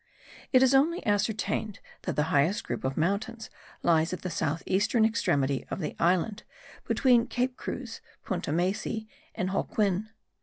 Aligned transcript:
It 0.51 0.63
is 0.63 0.73
only 0.73 1.05
ascertained 1.05 1.77
that 2.01 2.15
the 2.15 2.23
highest 2.33 2.63
group 2.63 2.83
of 2.83 2.97
mountains 2.97 3.51
lies 3.83 4.11
at 4.13 4.23
the 4.23 4.31
south 4.31 4.63
eastern 4.65 5.05
extremity 5.05 5.63
of 5.69 5.79
the 5.79 5.95
island, 5.99 6.41
between 6.85 7.27
Cape 7.27 7.55
Cruz, 7.55 8.01
Punta 8.25 8.49
Maysi, 8.51 9.05
and 9.35 9.51
Holguin. 9.51 10.09